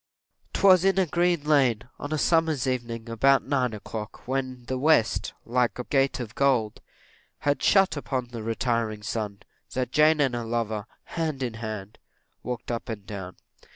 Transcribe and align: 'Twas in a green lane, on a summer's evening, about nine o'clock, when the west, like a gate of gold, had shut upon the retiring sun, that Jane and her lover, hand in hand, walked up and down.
'Twas 0.53 0.83
in 0.83 0.97
a 0.97 1.05
green 1.05 1.43
lane, 1.43 1.83
on 1.99 2.11
a 2.11 2.17
summer's 2.17 2.65
evening, 2.65 3.07
about 3.07 3.43
nine 3.45 3.71
o'clock, 3.71 4.27
when 4.27 4.65
the 4.65 4.79
west, 4.79 5.33
like 5.45 5.77
a 5.77 5.83
gate 5.83 6.19
of 6.19 6.33
gold, 6.33 6.81
had 7.41 7.61
shut 7.61 7.95
upon 7.95 8.29
the 8.29 8.41
retiring 8.41 9.03
sun, 9.03 9.37
that 9.75 9.91
Jane 9.91 10.19
and 10.19 10.33
her 10.33 10.43
lover, 10.43 10.87
hand 11.03 11.43
in 11.43 11.53
hand, 11.53 11.99
walked 12.41 12.71
up 12.71 12.89
and 12.89 13.05
down. 13.05 13.35